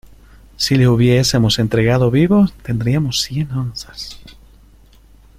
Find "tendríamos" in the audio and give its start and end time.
2.63-3.21